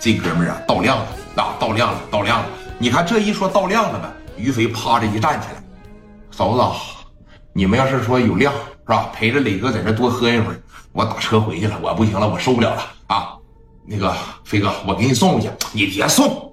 [0.00, 1.04] 这哥们儿啊，到量了
[1.36, 2.46] 啊，到量了，到量了。
[2.78, 5.62] 你看这一说到量了呗，于飞趴着一站起来，
[6.30, 6.62] 嫂子，
[7.52, 13.36] 你们要是说有量是吧，陪着磊哥在这多喝一会儿，我打车回去了，我不行了，我受不了了啊。
[13.86, 16.50] 那个飞哥，我给你送回去，你别送，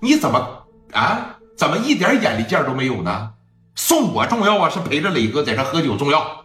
[0.00, 0.46] 你怎么
[0.92, 1.36] 啊？
[1.56, 3.30] 怎么一点眼力见都没有呢？
[3.76, 6.44] 送我重要啊，是陪着磊哥在这喝酒重要。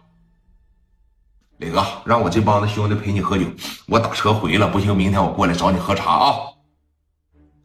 [1.58, 3.44] 磊哥，让我这帮子兄弟陪你喝酒，
[3.86, 6.34] 我打车回了，不行，明天我过来找你喝茶啊。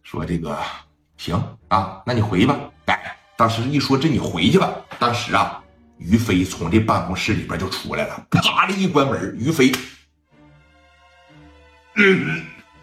[0.04, 0.58] 说这个
[1.18, 2.56] 行啊，那你回吧。
[2.86, 5.60] 哎，当时一说这你回去吧，当时啊，
[5.98, 9.72] 于飞从这办公室里边就出来了，啪的一关门，于飞，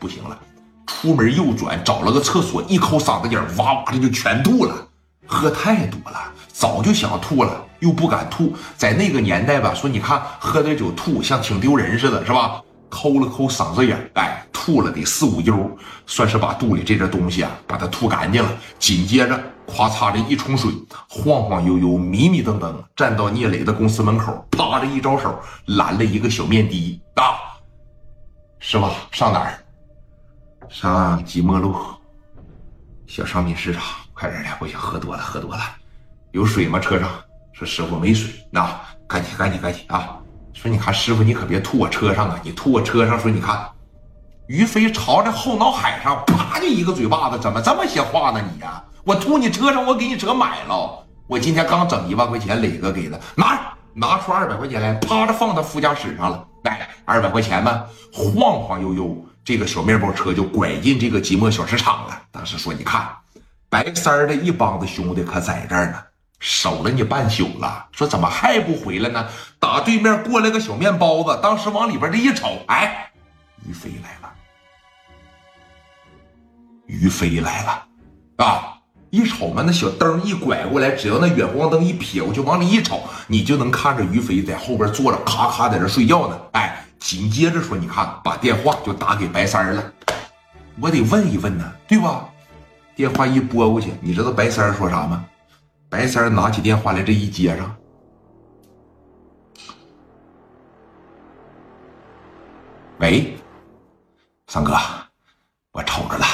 [0.01, 0.39] 不行了，
[0.87, 4.89] 出门右转找了个厕所，一抠嗓子眼哇哇的就全吐了，
[5.25, 7.66] 喝太多了，早就想吐了。
[7.81, 12.63] 又不敢吐，在那个年代吧，说你看喝点酒吐，像挺丢人似的，是吧？
[12.89, 15.77] 抠了抠嗓子眼，哎，吐了得四五悠，
[16.07, 18.51] 算是把肚里这点东西啊，把它吐干净了。
[18.79, 20.71] 紧接着，咵嚓的一冲水，
[21.09, 27.59] 晃晃悠悠、迷迷瞪瞪，站到聂磊的公司门口，啪的一招手，拦了一个小面的啊，
[28.61, 29.59] 师傅上哪儿？
[30.69, 31.75] 上即墨路
[33.07, 33.83] 小商品市场，
[34.15, 35.61] 快点的，不行，喝多了，喝多了，
[36.31, 36.79] 有水吗？
[36.79, 37.11] 车上？
[37.57, 38.69] 说师傅没水，那
[39.09, 40.19] 赶紧赶紧赶紧啊！
[40.53, 42.39] 说你看师傅，你可别吐我车上啊！
[42.43, 43.67] 你吐我车上，说你看，
[44.47, 48.85] 于飞朝着后脑海上啪就一个嘴巴子，怎么这么些话呢你呀？
[49.05, 53.59] 我吐你车上，我给你车买了，我今天刚整一万块钱，磊哥给的，拿
[53.95, 62.21] 拿出二百块钱来，啪的放到副驾驶上了，来二百块钱吧，晃晃悠悠，这个小面包车就拐进这个即墨小市场了。
[62.31, 63.09] 当时说你看，
[63.71, 65.99] 白三的一帮子兄弟可在这儿呢。
[66.39, 69.27] 守了你半宿了，说怎么还不回来呢？
[69.59, 73.11] 打对面过来个小面包子，当时往里边这一瞅，哎，
[73.67, 74.33] 于飞来了，
[76.87, 77.85] 于飞来了，
[78.45, 78.73] 啊！
[79.11, 86.39] 一瞅嘛，那小灯一拐过来，只要那远光灯一撇我就，往里一瞅，你就能看着于飞在后边坐着，咔咔在这睡觉呢。
[86.53, 89.93] 哎，紧接着说，你看，把电话就打给白三了，
[90.81, 92.29] 我得问一问呢，对吧？
[92.95, 95.25] 电话一拨过去，你知道白三说啥吗？
[95.97, 97.75] 白三儿拿起电话来，这一接上，
[102.99, 103.35] 喂，
[104.49, 104.77] 三哥，
[105.73, 106.27] 我瞅着了，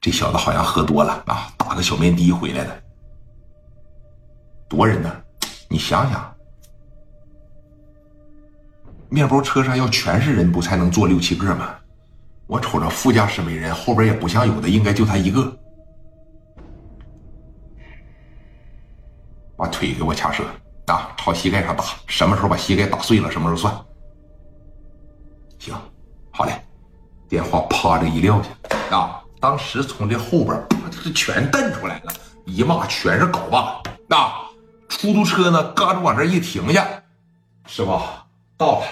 [0.00, 2.82] 这小子好像喝多了啊，打个小面的回来的，
[4.68, 5.22] 多人呢？
[5.68, 6.34] 你想想，
[9.08, 11.76] 面包车上要全是人，不才能坐六七个吗？
[12.48, 15.56] 我瞅着副驾驶没人，后边也不像有的，应该就他一个。
[19.56, 20.44] 把腿给我掐折
[20.86, 21.14] 啊！
[21.16, 23.74] 朝膝盖上打，什么时候把膝盖打碎了，什么时候算。
[25.58, 25.74] 行，
[26.30, 26.52] 好嘞。
[27.28, 29.20] 电话啪的一撂下啊！
[29.40, 32.12] 当时从这后边啪，这全瞪出来了，
[32.44, 33.82] 一骂全是镐把
[34.16, 34.42] 啊！
[34.88, 36.86] 出租车呢，嘎着往这一停下，
[37.66, 38.00] 师傅
[38.56, 38.86] 到了，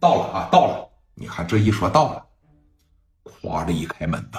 [0.00, 0.88] 到了啊，到了！
[1.14, 2.24] 你看这一说到了，
[3.42, 4.38] 咵的一开门子，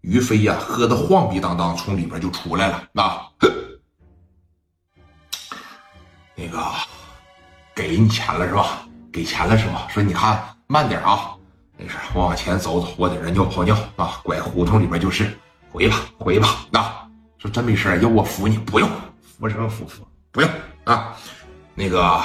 [0.00, 3.28] 于飞呀，喝的晃逼当当，从里边就出来了啊！
[6.40, 6.64] 那个，
[7.74, 8.86] 给你钱了是吧？
[9.12, 9.88] 给钱了是吧？
[9.90, 11.34] 说你看慢点啊，
[11.76, 15.36] 没事，我往前走走，我在这尿泡尿啊，拐胡同里边就是，
[15.72, 16.60] 回吧回吧。
[16.70, 16.80] 那
[17.38, 18.88] 说真没事，要我扶你不用，
[19.36, 20.06] 扶什么扶扶？
[20.30, 20.48] 不用
[20.84, 21.12] 啊。
[21.74, 22.22] 那个，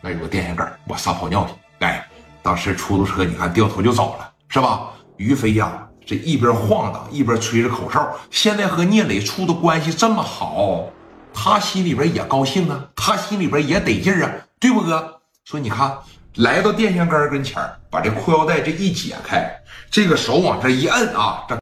[0.00, 1.52] 那有个电线杆，我撒泡尿去。
[1.84, 2.08] 哎，
[2.42, 4.92] 当时出租车你看掉头就走了是吧？
[5.18, 10.86] 于飞呀，这一边晃荡一边吹着口哨，现在和聂磊处的关系这么好。
[11.32, 15.20] 他心里边也高兴啊，他心里边也得劲啊，对不哥？
[15.44, 15.96] 说你看，
[16.36, 19.50] 来到电线杆跟前把这裤腰带这一解开，
[19.90, 21.58] 这个手往这一摁啊，这。